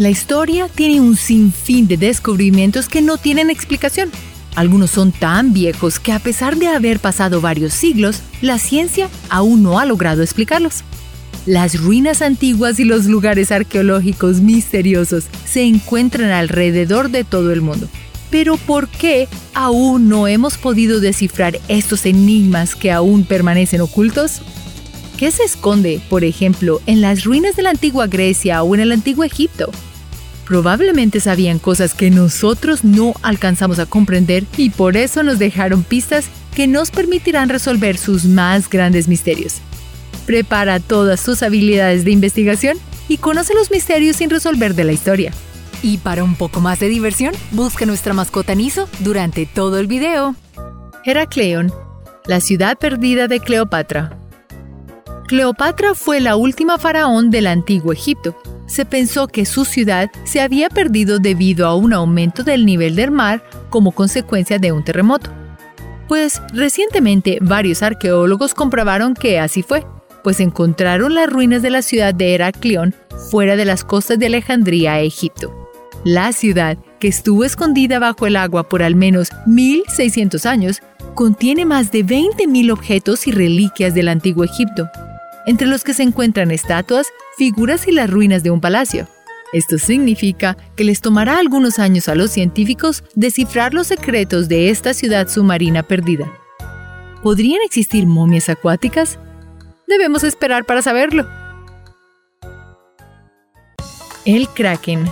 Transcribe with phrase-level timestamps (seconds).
[0.00, 4.10] La historia tiene un sinfín de descubrimientos que no tienen explicación.
[4.54, 9.62] Algunos son tan viejos que a pesar de haber pasado varios siglos, la ciencia aún
[9.62, 10.84] no ha logrado explicarlos.
[11.44, 17.86] Las ruinas antiguas y los lugares arqueológicos misteriosos se encuentran alrededor de todo el mundo.
[18.30, 24.40] Pero ¿por qué aún no hemos podido descifrar estos enigmas que aún permanecen ocultos?
[25.18, 28.92] ¿Qué se esconde, por ejemplo, en las ruinas de la antigua Grecia o en el
[28.92, 29.70] antiguo Egipto?
[30.50, 36.24] Probablemente sabían cosas que nosotros no alcanzamos a comprender y por eso nos dejaron pistas
[36.56, 39.58] que nos permitirán resolver sus más grandes misterios.
[40.26, 45.32] Prepara todas tus habilidades de investigación y conoce los misterios sin resolver de la historia.
[45.84, 50.34] Y para un poco más de diversión, busca nuestra mascota Niso durante todo el video.
[51.04, 51.72] Heracleón,
[52.26, 54.19] la ciudad perdida de Cleopatra.
[55.30, 58.36] Cleopatra fue la última faraón del antiguo Egipto.
[58.66, 63.12] Se pensó que su ciudad se había perdido debido a un aumento del nivel del
[63.12, 65.30] mar como consecuencia de un terremoto.
[66.08, 69.86] Pues recientemente varios arqueólogos comprobaron que así fue,
[70.24, 72.92] pues encontraron las ruinas de la ciudad de Heracleón
[73.30, 75.70] fuera de las costas de Alejandría, Egipto.
[76.02, 80.82] La ciudad, que estuvo escondida bajo el agua por al menos 1600 años,
[81.14, 84.90] contiene más de 20.000 objetos y reliquias del antiguo Egipto,
[85.50, 89.08] entre los que se encuentran estatuas, figuras y las ruinas de un palacio.
[89.52, 94.94] Esto significa que les tomará algunos años a los científicos descifrar los secretos de esta
[94.94, 96.32] ciudad submarina perdida.
[97.24, 99.18] ¿Podrían existir momias acuáticas?
[99.88, 101.26] Debemos esperar para saberlo.
[104.24, 105.10] El kraken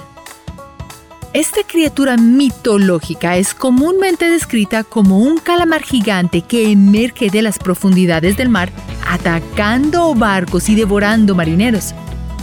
[1.38, 8.36] esta criatura mitológica es comúnmente descrita como un calamar gigante que emerge de las profundidades
[8.36, 8.72] del mar
[9.08, 11.94] atacando barcos y devorando marineros,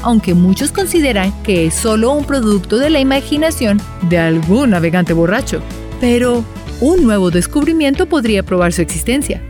[0.01, 5.61] aunque muchos consideran que es solo un producto de la imaginación de algún navegante borracho.
[5.99, 6.45] Pero
[6.79, 9.41] un nuevo descubrimiento podría probar su existencia.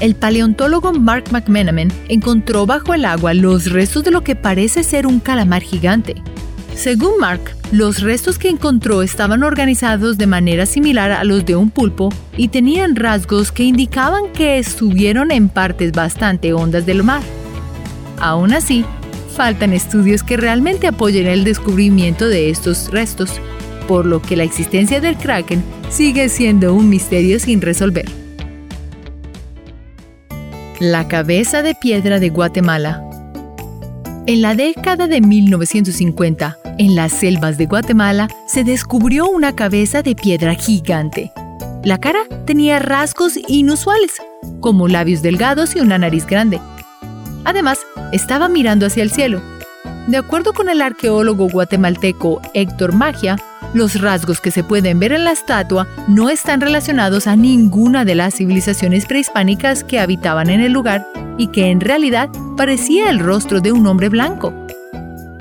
[0.00, 5.06] El paleontólogo Mark McMenamin encontró bajo el agua los restos de lo que parece ser
[5.06, 6.22] un calamar gigante,
[6.76, 7.40] según Mark,
[7.72, 12.48] los restos que encontró estaban organizados de manera similar a los de un pulpo y
[12.48, 17.22] tenían rasgos que indicaban que estuvieron en partes bastante hondas del mar.
[18.18, 18.84] Aún así,
[19.34, 23.40] faltan estudios que realmente apoyen el descubrimiento de estos restos,
[23.88, 28.06] por lo que la existencia del kraken sigue siendo un misterio sin resolver.
[30.78, 33.02] La cabeza de piedra de Guatemala
[34.26, 40.14] en la década de 1950, en las selvas de Guatemala, se descubrió una cabeza de
[40.14, 41.32] piedra gigante.
[41.84, 44.12] La cara tenía rasgos inusuales,
[44.60, 46.60] como labios delgados y una nariz grande.
[47.44, 47.78] Además,
[48.12, 49.40] estaba mirando hacia el cielo.
[50.08, 53.36] De acuerdo con el arqueólogo guatemalteco Héctor Magia,
[53.74, 58.14] los rasgos que se pueden ver en la estatua no están relacionados a ninguna de
[58.14, 61.06] las civilizaciones prehispánicas que habitaban en el lugar
[61.38, 64.65] y que en realidad parecía el rostro de un hombre blanco.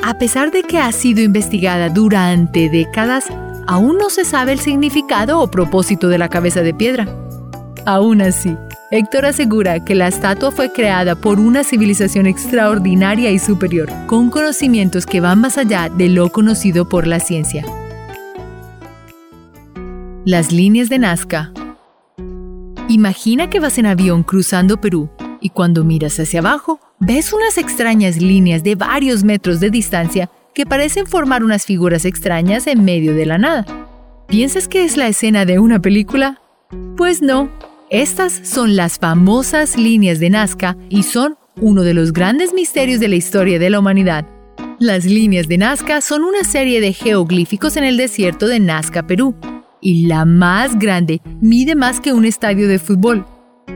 [0.07, 3.25] A pesar de que ha sido investigada durante décadas,
[3.65, 7.07] aún no se sabe el significado o propósito de la cabeza de piedra.
[7.87, 8.55] Aún así,
[8.91, 15.07] Héctor asegura que la estatua fue creada por una civilización extraordinaria y superior, con conocimientos
[15.07, 17.65] que van más allá de lo conocido por la ciencia.
[20.23, 21.51] Las líneas de Nazca.
[22.89, 25.09] Imagina que vas en avión cruzando Perú
[25.41, 30.65] y cuando miras hacia abajo ves unas extrañas líneas de varios metros de distancia que
[30.65, 33.65] parecen formar unas figuras extrañas en medio de la nada.
[34.27, 36.41] ¿Piensas que es la escena de una película?
[36.97, 37.51] Pues no,
[37.91, 43.07] estas son las famosas líneas de Nazca y son uno de los grandes misterios de
[43.07, 44.25] la historia de la humanidad.
[44.79, 49.35] Las líneas de Nazca son una serie de geoglíficos en el desierto de Nazca, Perú,
[49.79, 53.25] y la más grande mide más que un estadio de fútbol.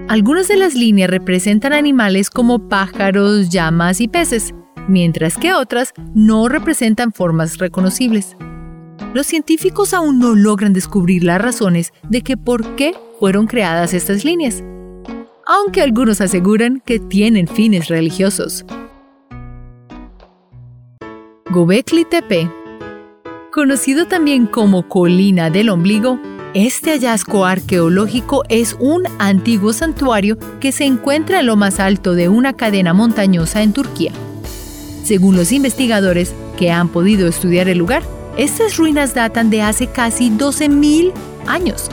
[0.10, 4.56] Algunas de las líneas representan animales como pájaros, llamas y peces,
[4.88, 8.36] mientras que otras no representan formas reconocibles.
[9.14, 14.26] Los científicos aún no logran descubrir las razones de que por qué fueron creadas estas
[14.26, 14.64] líneas,
[15.46, 18.66] aunque algunos aseguran que tienen fines religiosos.
[21.52, 22.50] Gobekli Tepe
[23.52, 26.20] Conocido también como Colina del Ombligo,
[26.54, 32.28] este hallazgo arqueológico es un antiguo santuario que se encuentra en lo más alto de
[32.28, 34.12] una cadena montañosa en Turquía.
[35.04, 38.04] Según los investigadores que han podido estudiar el lugar,
[38.38, 41.14] estas ruinas datan de hace casi 12.000
[41.48, 41.90] años,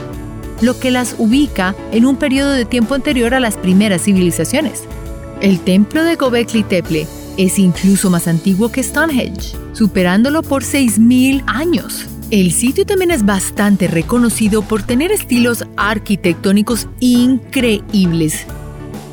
[0.61, 4.83] lo que las ubica en un periodo de tiempo anterior a las primeras civilizaciones.
[5.41, 7.05] El templo de Gobekli Tepe
[7.37, 12.07] es incluso más antiguo que Stonehenge, superándolo por 6.000 años.
[12.29, 18.45] El sitio también es bastante reconocido por tener estilos arquitectónicos increíbles,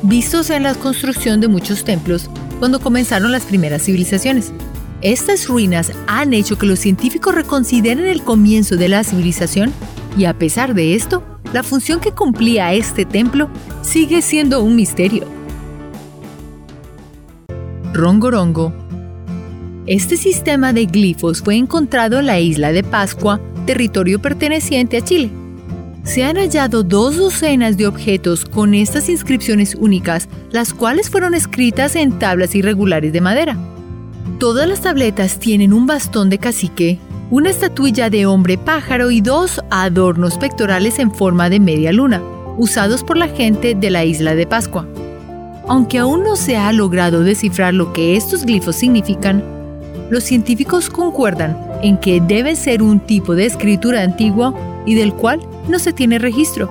[0.01, 2.29] vistos en la construcción de muchos templos
[2.59, 4.51] cuando comenzaron las primeras civilizaciones.
[5.01, 9.71] Estas ruinas han hecho que los científicos reconsideren el comienzo de la civilización
[10.17, 11.23] y a pesar de esto,
[11.53, 13.49] la función que cumplía este templo
[13.81, 15.23] sigue siendo un misterio.
[17.93, 18.73] Rongorongo
[19.87, 25.29] Este sistema de glifos fue encontrado en la isla de Pascua, territorio perteneciente a Chile.
[26.03, 31.95] Se han hallado dos docenas de objetos con estas inscripciones únicas, las cuales fueron escritas
[31.95, 33.57] en tablas irregulares de madera.
[34.39, 36.97] Todas las tabletas tienen un bastón de cacique,
[37.29, 42.23] una estatuilla de hombre pájaro y dos adornos pectorales en forma de media luna,
[42.57, 44.87] usados por la gente de la isla de Pascua.
[45.67, 49.43] Aunque aún no se ha logrado descifrar lo que estos glifos significan,
[50.09, 54.53] los científicos concuerdan en que deben ser un tipo de escritura antigua
[54.85, 56.69] y del cual no se tiene registro.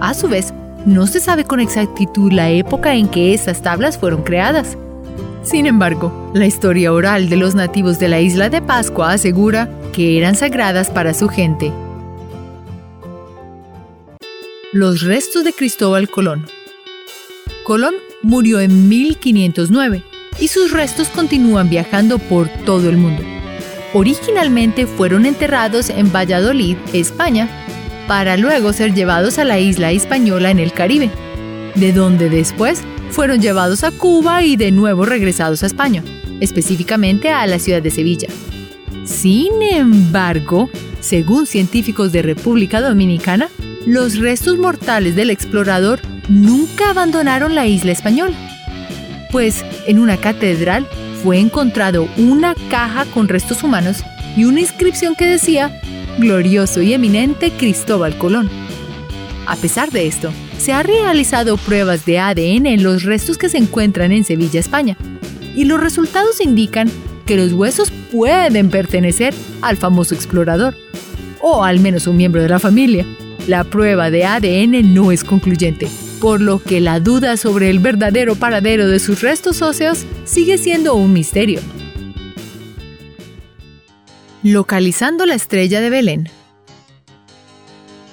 [0.00, 0.52] A su vez,
[0.84, 4.76] no se sabe con exactitud la época en que estas tablas fueron creadas.
[5.42, 10.18] Sin embargo, la historia oral de los nativos de la isla de Pascua asegura que
[10.18, 11.72] eran sagradas para su gente.
[14.72, 16.46] Los restos de Cristóbal Colón
[17.64, 23.22] Colón murió en 1509 y sus restos continúan viajando por todo el mundo.
[23.92, 27.48] Originalmente fueron enterrados en Valladolid, España,
[28.08, 31.10] para luego ser llevados a la isla española en el Caribe,
[31.74, 36.02] de donde después fueron llevados a Cuba y de nuevo regresados a España,
[36.40, 38.28] específicamente a la ciudad de Sevilla.
[39.04, 40.68] Sin embargo,
[41.00, 43.48] según científicos de República Dominicana,
[43.86, 48.34] los restos mortales del explorador nunca abandonaron la isla española,
[49.34, 50.86] pues en una catedral
[51.24, 54.04] fue encontrado una caja con restos humanos
[54.36, 55.76] y una inscripción que decía
[56.18, 58.48] Glorioso y eminente Cristóbal Colón.
[59.48, 63.58] A pesar de esto, se han realizado pruebas de ADN en los restos que se
[63.58, 64.96] encuentran en Sevilla, España,
[65.56, 66.88] y los resultados indican
[67.26, 70.76] que los huesos pueden pertenecer al famoso explorador,
[71.40, 73.04] o al menos un miembro de la familia.
[73.48, 75.88] La prueba de ADN no es concluyente,
[76.20, 80.94] por lo que la duda sobre el verdadero paradero de sus restos óseos sigue siendo
[80.94, 81.60] un misterio.
[84.42, 86.28] Localizando la estrella de Belén.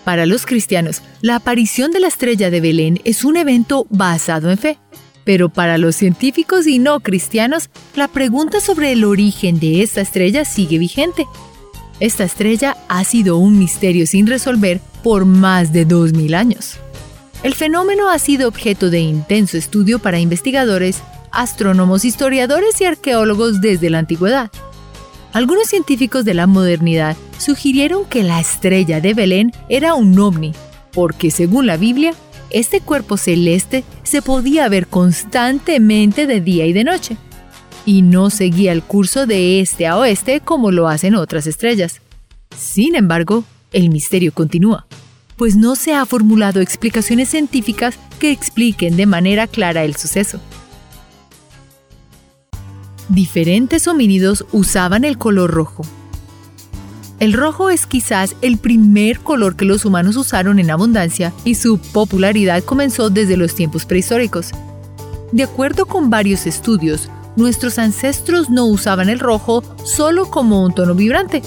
[0.03, 4.57] Para los cristianos, la aparición de la estrella de Belén es un evento basado en
[4.57, 4.77] fe.
[5.24, 10.45] Pero para los científicos y no cristianos, la pregunta sobre el origen de esta estrella
[10.45, 11.27] sigue vigente.
[12.00, 16.80] Esta estrella ha sido un misterio sin resolver por más de 2.000 años.
[17.44, 21.02] El fenómeno ha sido objeto de intenso estudio para investigadores,
[21.32, 24.52] astrónomos, historiadores y arqueólogos desde la antigüedad.
[25.34, 30.54] Algunos científicos de la modernidad sugirieron que la estrella de Belén era un ovni,
[30.94, 32.14] porque según la Biblia,
[32.52, 37.18] este cuerpo celeste se podía ver constantemente de día y de noche,
[37.88, 42.02] y no seguía el curso de este a oeste como lo hacen otras estrellas.
[42.56, 44.86] Sin embargo, el misterio continúa
[45.42, 50.40] pues no se ha formulado explicaciones científicas que expliquen de manera clara el suceso.
[53.10, 55.81] Diferentes homínidos usaban el color rojo.
[57.19, 61.80] El rojo es quizás el primer color que los humanos usaron en abundancia y su
[61.80, 64.52] popularidad comenzó desde los tiempos prehistóricos.
[65.31, 70.94] De acuerdo con varios estudios, nuestros ancestros no usaban el rojo solo como un tono
[70.94, 71.42] vibrante,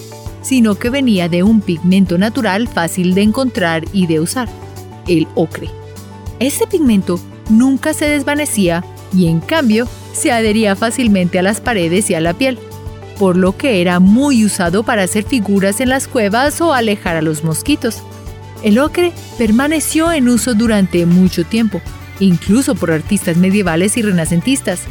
[0.45, 4.49] sino que venía de un pigmento natural fácil de encontrar y de usar,
[5.09, 5.71] el ocre.
[6.39, 12.15] Ese pigmento nunca se desvanecía y en cambio se adhería fácilmente a las paredes y
[12.15, 12.59] a la piel,
[13.19, 17.23] por lo que era muy usado para hacer figuras en las cuevas o alejar a
[17.23, 18.03] los mosquitos.
[18.63, 21.81] El ocre permaneció en uso durante mucho tiempo,
[22.21, 24.83] incluso por artistas medievales y renacentistas,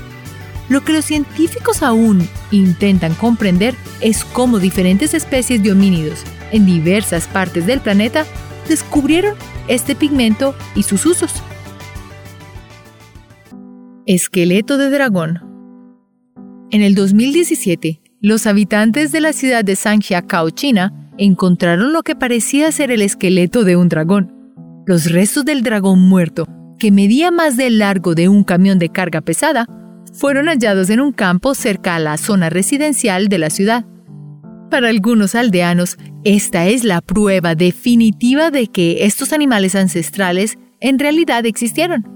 [0.70, 7.28] lo que los científicos aún intentan comprender es cómo diferentes especies de homínidos en diversas
[7.28, 8.26] partes del planeta
[8.68, 9.36] descubrieron
[9.68, 11.34] este pigmento y sus usos.
[14.06, 15.42] Esqueleto de dragón.
[16.72, 22.72] En el 2017, los habitantes de la ciudad de Zhangjiakou, China, encontraron lo que parecía
[22.72, 24.34] ser el esqueleto de un dragón.
[24.86, 26.48] Los restos del dragón muerto,
[26.80, 29.66] que medía más de largo de un camión de carga pesada,
[30.14, 33.86] fueron hallados en un campo cerca a la zona residencial de la ciudad.
[34.70, 41.46] Para algunos aldeanos, esta es la prueba definitiva de que estos animales ancestrales en realidad
[41.46, 42.08] existieron.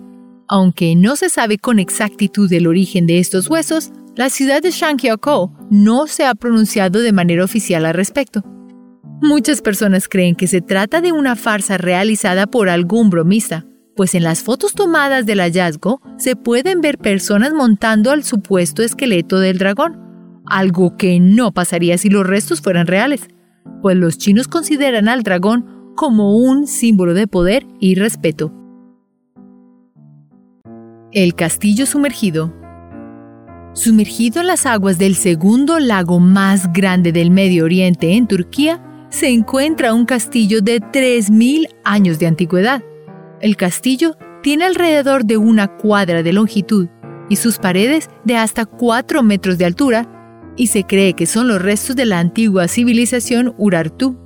[0.48, 5.52] Aunque no se sabe con exactitud el origen de estos huesos, la ciudad de Shangqiao
[5.70, 8.44] no se ha pronunciado de manera oficial al respecto.
[9.22, 13.66] Muchas personas creen que se trata de una farsa realizada por algún bromista,
[13.98, 19.40] pues en las fotos tomadas del hallazgo se pueden ver personas montando al supuesto esqueleto
[19.40, 23.28] del dragón, algo que no pasaría si los restos fueran reales,
[23.82, 28.54] pues los chinos consideran al dragón como un símbolo de poder y respeto.
[31.12, 32.54] El castillo sumergido
[33.74, 39.30] Sumergido en las aguas del segundo lago más grande del Medio Oriente en Turquía, se
[39.30, 42.84] encuentra un castillo de 3.000 años de antigüedad.
[43.40, 46.88] El castillo tiene alrededor de una cuadra de longitud
[47.30, 50.10] y sus paredes de hasta 4 metros de altura
[50.56, 54.18] y se cree que son los restos de la antigua civilización Urartu.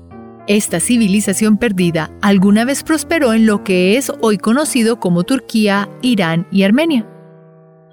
[0.48, 6.48] Esta civilización perdida alguna vez prosperó en lo que es hoy conocido como Turquía, Irán
[6.50, 7.08] y Armenia.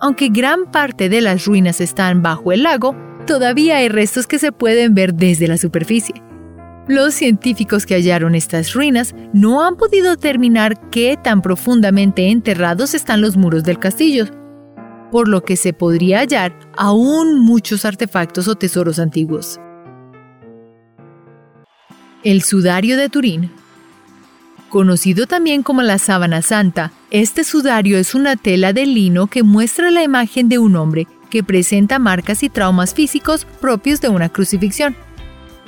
[0.00, 2.94] Aunque gran parte de las ruinas están bajo el lago,
[3.26, 6.14] todavía hay restos que se pueden ver desde la superficie.
[6.88, 13.20] Los científicos que hallaron estas ruinas no han podido determinar qué tan profundamente enterrados están
[13.20, 14.24] los muros del castillo,
[15.12, 19.60] por lo que se podría hallar aún muchos artefactos o tesoros antiguos.
[22.24, 23.50] El sudario de Turín
[24.70, 29.90] Conocido también como la sábana santa, este sudario es una tela de lino que muestra
[29.90, 34.96] la imagen de un hombre que presenta marcas y traumas físicos propios de una crucifixión.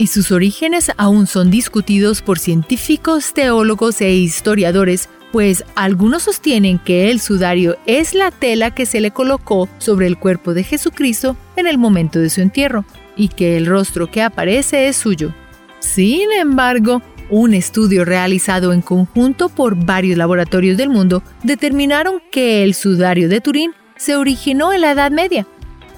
[0.01, 7.11] Y sus orígenes aún son discutidos por científicos, teólogos e historiadores pues algunos sostienen que
[7.11, 11.67] el sudario es la tela que se le colocó sobre el cuerpo de Jesucristo en
[11.67, 15.35] el momento de su entierro, y que el rostro que aparece es suyo.
[15.81, 22.73] Sin embargo, un estudio realizado en conjunto por varios laboratorios del mundo determinaron que el
[22.73, 25.47] sudario de Turín se originó en la Edad Media,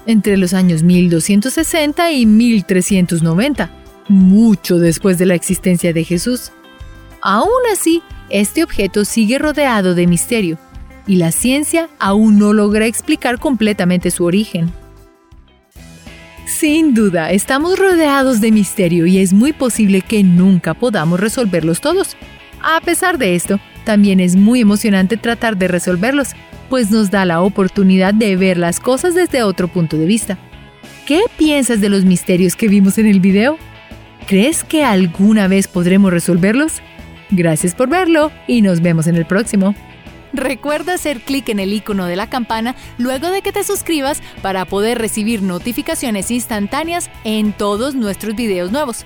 [0.07, 6.51] entre los años 1260 y 1390, mucho después de la existencia de Jesús.
[7.21, 10.57] Aún así, este objeto sigue rodeado de misterio
[11.07, 14.71] y la ciencia aún no logra explicar completamente su origen.
[16.45, 22.15] Sin duda, estamos rodeados de misterio y es muy posible que nunca podamos resolverlos todos.
[22.61, 26.29] A pesar de esto, también es muy emocionante tratar de resolverlos,
[26.69, 30.37] pues nos da la oportunidad de ver las cosas desde otro punto de vista.
[31.05, 33.57] ¿Qué piensas de los misterios que vimos en el video?
[34.27, 36.81] ¿Crees que alguna vez podremos resolverlos?
[37.29, 39.75] Gracias por verlo y nos vemos en el próximo.
[40.33, 44.65] Recuerda hacer clic en el icono de la campana luego de que te suscribas para
[44.65, 49.05] poder recibir notificaciones instantáneas en todos nuestros videos nuevos.